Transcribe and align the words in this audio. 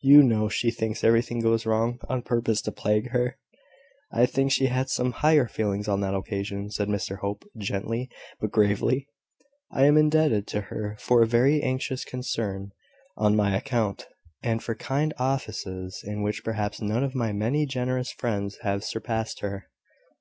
You 0.00 0.24
know 0.24 0.48
she 0.48 0.72
thinks 0.72 1.04
everything 1.04 1.38
goes 1.38 1.64
wrong, 1.64 2.00
on 2.08 2.22
purpose 2.22 2.60
to 2.62 2.72
plague 2.72 3.10
her." 3.10 3.38
"I 4.10 4.26
think 4.26 4.50
she 4.50 4.66
had 4.66 4.88
some 4.88 5.12
higher 5.12 5.46
feelings 5.46 5.86
on 5.86 6.00
that 6.00 6.12
occasion," 6.12 6.72
said 6.72 6.88
Mr 6.88 7.20
Hope, 7.20 7.48
gently, 7.56 8.10
but 8.40 8.50
gravely. 8.50 9.06
"I 9.70 9.84
am 9.86 9.96
indebted 9.96 10.48
to 10.48 10.62
her 10.62 10.96
for 10.98 11.22
a 11.22 11.26
very 11.28 11.62
anxious 11.62 12.04
concern 12.04 12.72
on 13.16 13.36
my 13.36 13.56
account, 13.56 14.08
and 14.42 14.60
for 14.60 14.74
kind 14.74 15.14
offices 15.20 16.02
in 16.04 16.20
which 16.20 16.42
perhaps 16.42 16.80
none 16.82 17.04
of 17.04 17.14
my 17.14 17.32
many 17.32 17.64
generous 17.64 18.10
friends 18.10 18.58
have 18.62 18.82
surpassed 18.82 19.38
her." 19.38 19.70